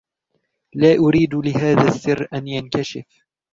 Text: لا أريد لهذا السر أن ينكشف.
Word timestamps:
لا 0.73 0.95
أريد 0.97 1.35
لهذا 1.35 1.87
السر 1.87 2.27
أن 2.33 2.47
ينكشف. 2.47 3.23